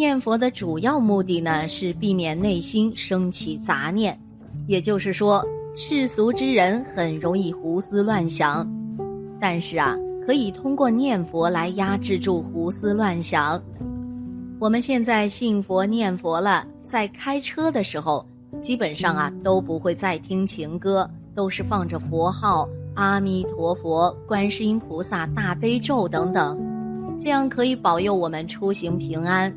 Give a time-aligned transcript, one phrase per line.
[0.00, 4.18] 念佛的主要目的呢，是避免内心升起杂念，
[4.66, 5.44] 也就是说，
[5.76, 8.66] 世俗之人很容易胡思乱想，
[9.38, 9.94] 但是啊，
[10.26, 13.62] 可以通过念佛来压制住胡思乱想。
[14.58, 18.26] 我们现在信佛念佛了，在开车的时候，
[18.62, 26.58] 基本上啊都不会再听情歌，都是放着佛号、阿弥陀佛、观世音菩萨、大悲咒等等，
[27.20, 29.54] 这样可以保佑我们出行平安。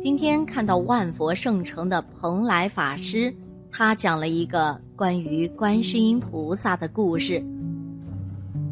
[0.00, 3.34] 今天看到万佛圣城的蓬莱法师，
[3.72, 7.42] 他讲了一个关于观世音菩萨的故事。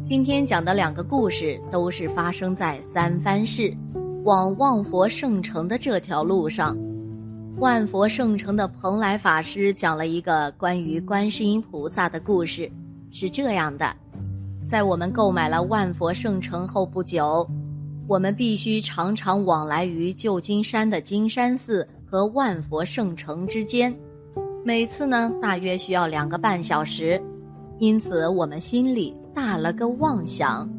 [0.05, 3.75] 今天讲的两个故事都是发生在三藩市，
[4.23, 6.77] 往望佛圣城的这条路上。
[7.57, 12.69] 万佛圣城的蓬莱法师讲了一个关于观世音菩萨的故事，
[13.11, 13.91] 是这样的：
[14.67, 17.49] 在我们购买了万佛圣城后不久。
[18.05, 23.95] 我们必须常常往来于旧金山的金山寺和万佛圣城之间，
[24.63, 27.21] 每次呢大约需要两个半小时。
[27.79, 30.69] 因此，我们心里大了个妄想：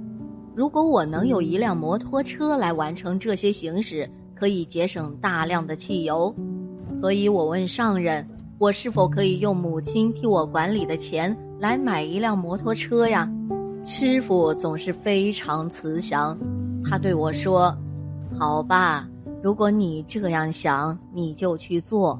[0.54, 6.34] 如果我能有一辆摩托车来完成这些行驶，可以节省大量的汽油。
[6.94, 8.26] 所以我问上人：
[8.58, 13.28] 我是否可以用母亲替我管理的钱来买一辆摩托车呀？
[13.86, 16.38] 师傅总是非常慈祥。
[16.94, 17.76] 他对我说
[18.38, 19.08] ：“好吧，
[19.42, 22.16] 如果你这样想，你就去做。”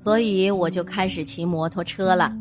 [0.00, 2.32] 所以我就开始骑摩托车了。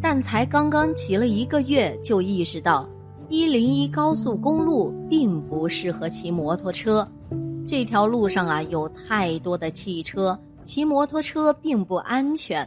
[0.00, 2.88] 但才刚刚骑了一个月，就意识到
[3.28, 7.06] 一零一高速公路并不适合骑摩托车。
[7.66, 12.66] 这条路上啊，有太多的汽车，骑摩托车并不安全。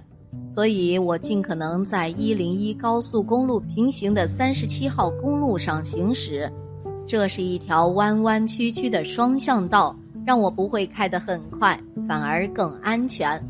[0.51, 6.47] 所以我尽可能在一零一高速公路平行的三十七号公路上行驶。
[7.07, 13.41] 这是一条弯弯曲曲的双向道，让我不会开得很快，反而更安全。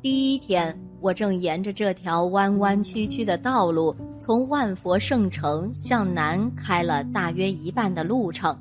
[0.00, 8.56] 第一天，我正沿着这条弯弯曲曲的道路，从万佛圣城向南开了大约一半的路程。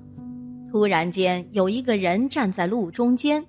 [0.71, 3.45] 突然间，有一个人站在路中间，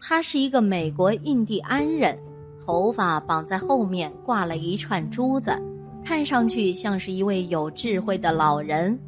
[0.00, 2.18] 他是一个美国印第安人，
[2.64, 5.54] 头发绑在后面，挂了一串珠子，
[6.02, 8.98] 看上去像是一位有智慧的老人。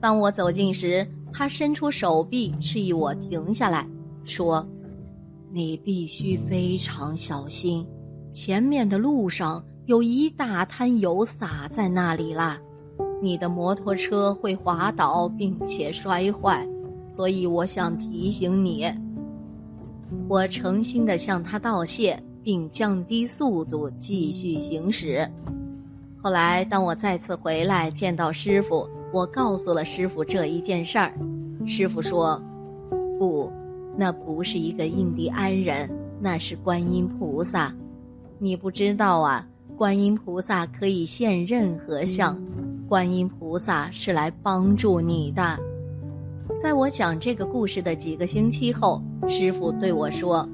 [0.00, 3.86] 当我走近时，他伸出手臂示意我停下来，
[4.24, 4.66] 说
[5.52, 7.86] ：“你必须非常小心，
[8.32, 12.58] 前面的路上有一大滩油洒在那里啦，
[13.22, 16.66] 你的摩托车会滑倒并且摔坏，
[17.10, 18.90] 所以我想提醒你。”
[20.26, 25.30] 我诚心的向他道谢，并降低速度继续行驶。
[26.22, 28.88] 后来，当我再次回来见到师傅。
[29.12, 31.12] 我告诉了师傅这一件事儿，
[31.66, 32.40] 师傅说
[33.18, 33.50] ：“不，
[33.96, 35.90] 那不是一个印第安人，
[36.20, 37.74] 那是观音菩萨。
[38.38, 42.40] 你不知道啊，观音菩萨可以现任何相，
[42.88, 45.58] 观音菩萨是来帮助你的。”
[46.56, 50.48] 在我讲这个故事的几个星期后，师傅对我说：“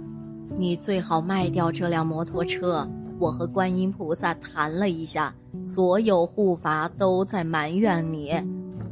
[0.57, 5.35] 你最好卖掉这辆摩托车。”我和观音菩萨谈了一下，
[5.65, 8.33] 所有护法都在埋怨你，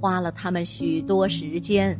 [0.00, 1.98] 花了他们许多时间。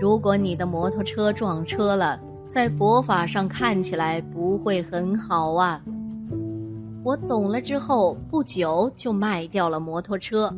[0.00, 5.80] 如果你的摩托车撞车了，在佛法上看起来不会很好啊。
[7.04, 10.52] 我懂了之后，不久就卖掉了摩托车。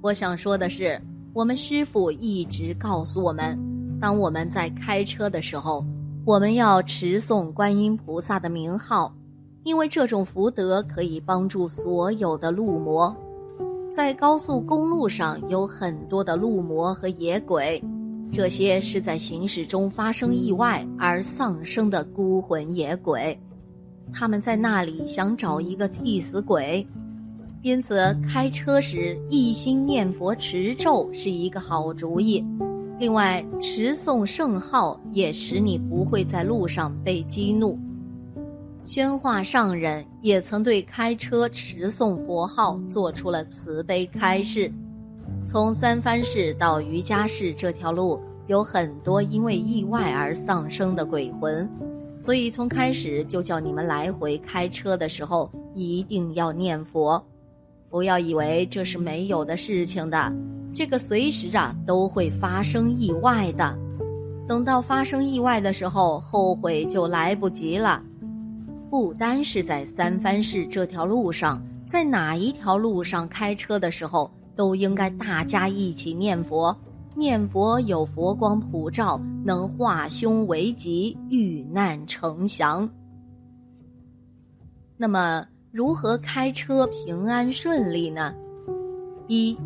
[0.00, 1.00] 我想说的是，
[1.32, 3.58] 我们师父一直告诉我们，
[4.00, 5.84] 当我们在开车的时候，
[6.24, 9.12] 我们要持诵观音菩萨的名号。
[9.64, 13.14] 因为这种福德可以帮助所有的路魔，
[13.92, 17.82] 在高速公路上有很多的路魔和野鬼，
[18.32, 23.38] 这些是在行驶中发生意外而丧生的孤魂野鬼，
[24.12, 26.86] 他们在那里想找一个替死鬼，
[27.62, 32.44] 因此开车时一心念佛持咒是一个好主意。
[32.98, 37.78] 另外，持诵圣号也使你不会在路上被激怒。
[38.88, 44.72] 宣化上人也曾对开车持诵佛号做出了慈悲开示。
[45.46, 51.68] 从三藩市到瑜伽市这条路有很多因为意外而丧生的鬼魂，
[52.18, 57.22] 所以从开始就叫你们来回开车的时候一定要念佛，
[57.90, 60.32] 不要以为这是没有的事情的，
[60.72, 63.78] 这个随时啊都会发生意外的。
[64.48, 68.02] 等到发生意外的时候，后悔就来不及了。
[68.90, 76.74] 不单是在三藩市这条路上，在哪一条路上开车的时候，都应该大家一起念佛，
[77.14, 82.88] 念佛有佛光普照，能化凶为吉，遇难成祥。
[84.96, 88.34] 那么，如何开车平安顺利呢？
[89.26, 89.56] 一，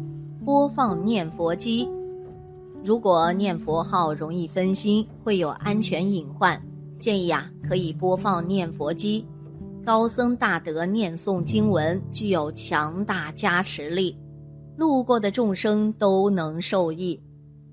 [0.44, 1.88] 播放念佛机。
[2.84, 6.60] 如果念佛号容易分心，会有安全隐患，
[7.02, 9.26] 建议啊可以播放念佛机。
[9.84, 14.16] 高僧大德念诵经文，具有强大加持力，
[14.76, 17.20] 路过的众生都能受益。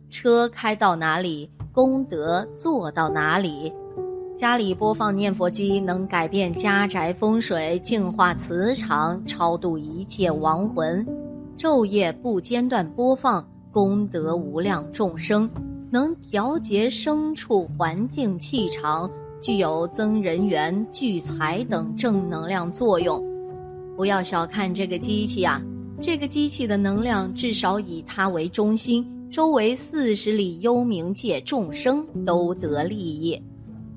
[0.09, 3.71] 车开到哪里，功德做到哪里。
[4.35, 11.05] 家里播放念佛机，能改变家宅风水，净化磁场，超度一切亡魂。
[11.55, 13.47] 昼夜不间断播放。
[13.71, 15.47] 功德无量，众生
[15.91, 19.09] 能调节牲畜环境气场，
[19.41, 23.23] 具有增人缘、聚财等正能量作用。
[23.97, 25.61] 不要小看这个机器啊！
[25.99, 33.41] 这个机器的能量至少以它为中心，周围四十里幽冥界众生都得利益，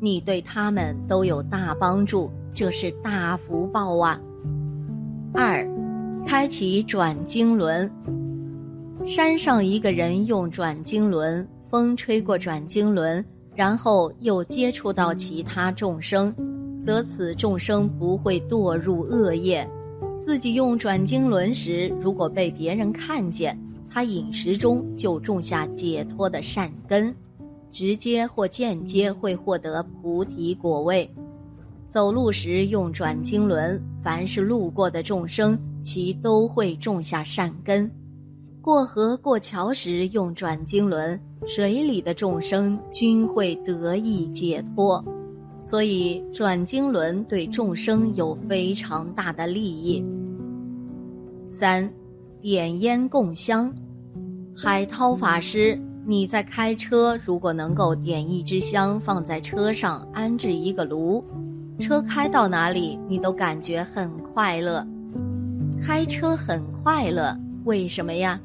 [0.00, 4.18] 你对他们都有大帮助，这是大福报啊！
[5.34, 5.64] 二，
[6.26, 7.90] 开启转经轮。
[9.04, 13.24] 山上一个人用转经轮，风吹过转经轮，
[13.54, 16.30] 然后又接触到其他众生，
[16.84, 19.66] 则此众生不会堕入恶业。
[20.18, 23.58] 自己用转经轮时，如果被别人看见，
[23.88, 27.16] 他饮食中就种下解脱的善根，
[27.70, 31.10] 直接或间接会获得菩提果位。
[31.88, 37.90] 走路时用转经轮，凡是路过的众生，其都会种下善根。
[38.62, 45.04] 过河过桥时用转经轮，水里的众生均会得益解脱，
[45.64, 50.04] 所以转经轮对众生有非常大的利益。
[51.48, 51.92] 三，
[52.40, 53.74] 点烟供香。
[54.54, 55.76] 海涛法师，
[56.06, 61.24] 你在开车，如果能够点一支香放在车上，安置一个炉，
[61.80, 64.86] 车开到哪里你都感觉很快乐。
[65.82, 68.40] 开车很快乐，为什么呀？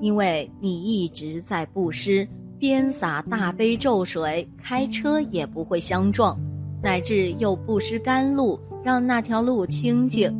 [0.00, 2.26] 因为你一直在布施，
[2.58, 6.38] 边洒大悲咒水，开车也不会相撞，
[6.82, 10.34] 乃至又布施甘露，让那条路清净。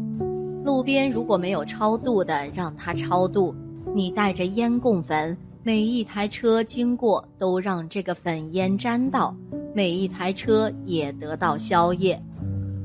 [0.65, 3.55] 路边如果没有超度的，让他超度。
[3.95, 9.35] 你带着烟供粉，每一台车经过都让这个粉烟沾到，
[9.75, 12.21] 每一台车也得到消业。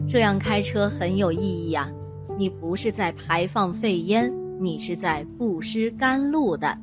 [0.07, 1.91] 这样开车很有意义呀！
[2.37, 4.31] 你不是在排放废烟。
[4.59, 6.77] 你是在布施甘露的。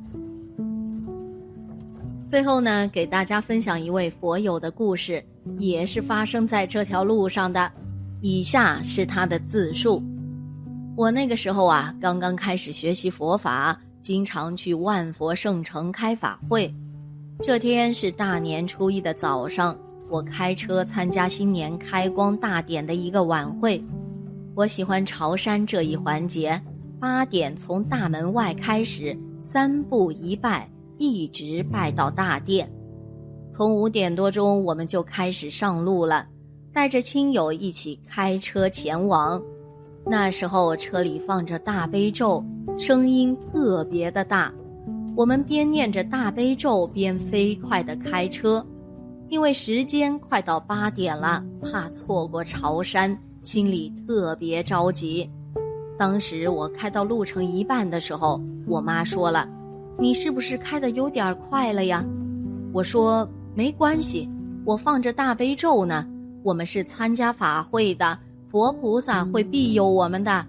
[2.27, 5.23] 最后呢，给大家分享一位佛友的故事，
[5.57, 7.71] 也是发生在这条路上的。
[8.21, 10.01] 以下是他的自述：
[10.95, 16.73] 我那个时候啊，刚刚开始学习佛法，经常去万佛圣城开法会。
[17.41, 19.77] 这天是大年初一的早上，
[20.09, 23.83] 我开车参加新年开光大典的一个晚会。
[24.55, 26.59] 我喜欢朝山这一环节。
[27.03, 32.71] 八点从大门外开始，三步一拜，一直拜到大殿。
[33.51, 36.25] 从五点多钟，我们就开始上路了，
[36.71, 39.43] 带着亲友一起开车前往。
[40.05, 42.41] 那时候车里放着大悲咒，
[42.79, 44.49] 声音特别的大。
[45.13, 48.65] 我们边念着大悲咒边飞快的开车，
[49.27, 55.29] 因为时间快到八点了，怕错过朝山，心里特别着急。
[55.97, 59.47] 当时我开到路程一半的时候，我妈说了
[59.97, 62.03] ：“你是不是开的有点快了呀？”
[62.73, 64.27] 我说：“没关系，
[64.65, 66.05] 我放着大悲咒呢。
[66.41, 68.17] 我们是参加法会的，
[68.49, 70.45] 佛菩萨会庇佑我们的。”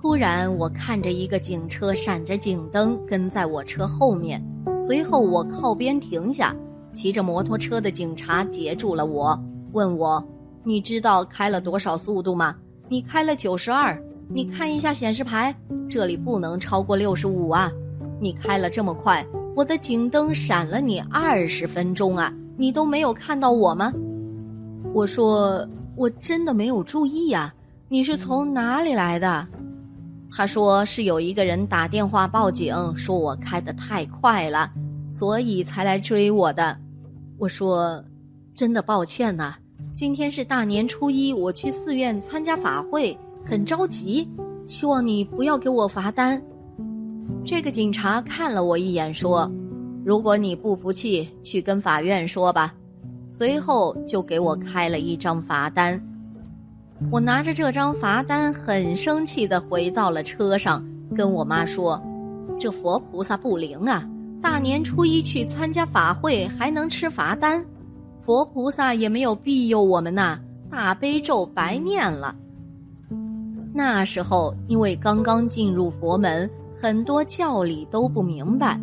[0.00, 4.42] 突然，我看着一个警车闪着警灯跟在我车后面，
[4.78, 6.56] 随后我靠边停下，
[6.94, 9.38] 骑着摩托车的警察截住了我，
[9.72, 10.24] 问我
[10.64, 12.56] ：“你知道开了多少速度吗？
[12.88, 14.00] 你开了九十二。”
[14.32, 15.52] 你看一下显示牌，
[15.88, 17.68] 这里不能超过六十五啊！
[18.20, 23.92] 你开了这么快，我的警灯闪了你二十分钟啊，你都没有看到我吗？
[24.94, 27.52] 我说我真的没有注意呀。
[27.88, 29.48] 你是从哪里来的？
[30.30, 34.70] 他说是有一个人打电话报警，说我开的太快了，
[35.12, 36.78] 所以才来追我的。
[37.36, 38.00] 我说
[38.54, 39.56] 真的抱歉呐，
[39.92, 43.18] 今天是大年初一，我去寺院参加法会。
[43.44, 44.28] 很着急，
[44.66, 46.40] 希望你不要给我罚单。
[47.44, 49.50] 这个警察看了我一眼，说
[50.04, 52.74] ：“如果你不服气，去跟法院说吧。”
[53.30, 56.00] 随后就给我开了一张罚单。
[57.10, 60.84] 我拿着这张罚单，很生气的回到了车上，
[61.16, 62.02] 跟我妈说
[62.58, 64.06] ：“这佛菩萨不灵啊！
[64.42, 67.64] 大年初一去参加法会还能吃罚单，
[68.20, 70.38] 佛菩萨也没有庇佑我们呐，
[70.70, 72.34] 大悲咒白念了。
[73.72, 76.50] 那时候因为刚刚进入佛门，
[76.80, 78.80] 很多教理都不明白，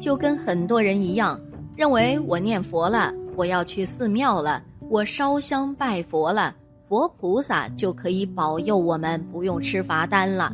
[0.00, 1.40] 就跟很多人一样，
[1.76, 6.54] 认为我念佛了，我要去寺庙了，我烧香拜佛了，
[6.88, 10.52] 佛菩萨就可以保佑我们不用吃罚单了。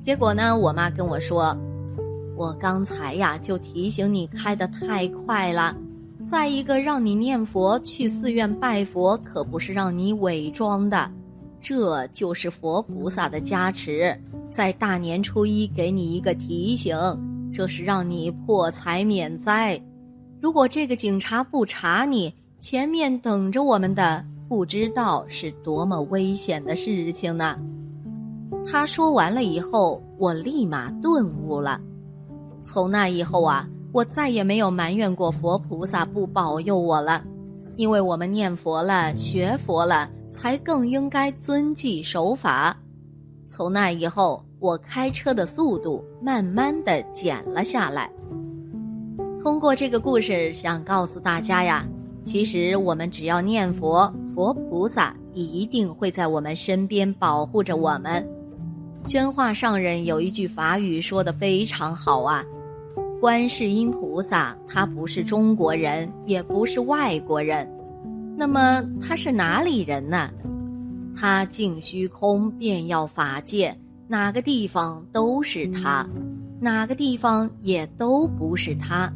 [0.00, 1.56] 结果呢，我妈跟我说。
[2.34, 5.76] 我刚才呀就提醒你开的太快了，
[6.24, 11.08] 再一个让你念佛去寺院拜佛，可不是让你伪装的，
[11.62, 14.14] 这就是佛菩萨的加持，
[14.50, 16.96] 在大年初一给你一个提醒，
[17.54, 19.80] 这是让你破财免灾。
[20.40, 27.56] 如果这个警察不查你，前面等着我们的不知道是多么危险的事情呢。
[28.66, 31.80] 他说完了以后，我立马顿悟了。
[32.64, 37.22] 从那以后啊，我再也没有埋怨过佛菩萨不保佑我了，
[37.76, 42.76] 因为我们念佛了、学佛了，才更应该遵纪守法。
[43.48, 48.10] 从那以后，我开车的速度慢慢的减了下来。
[49.42, 51.86] 通过这个故事，想告诉大家呀，
[52.24, 58.26] 其实我们只要念佛，佛菩萨一定会在我们身边保护着我们。
[59.04, 62.44] 宣化上人有一句法语说的非常好啊，
[63.20, 67.68] 观世音菩萨他不是中国人，也不是外国人，
[68.36, 70.30] 那么他是哪里人呢？
[71.14, 73.76] 他净虚空便要法界，
[74.08, 76.06] 哪个地方都是他，
[76.60, 79.12] 哪个地方也都不是他。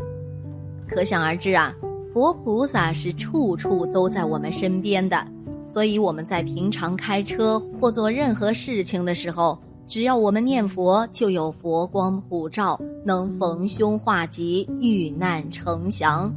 [0.89, 1.75] 可想而知啊，
[2.13, 5.27] 佛菩萨是处处都在我们身边的，
[5.67, 9.59] 所以我们在平常开车或做任何事情的时候。
[9.89, 16.35] 只要我们念佛，就有佛光普照，能逢凶化吉，遇难成祥。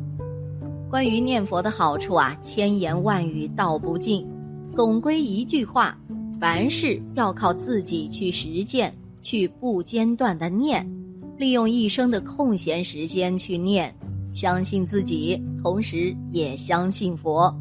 [0.89, 4.27] 关于念佛的好处啊，千言万语道不尽。
[4.73, 5.95] 总归一句话，
[6.39, 8.91] 凡事要靠自己去实践，
[9.21, 10.83] 去不间断的念，
[11.37, 13.93] 利用一生的空闲时间去念，
[14.33, 17.55] 相信自己，同时也相信佛。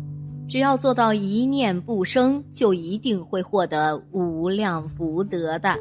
[0.49, 5.76] 只要做到一念不生，就一定会获得无量福德的。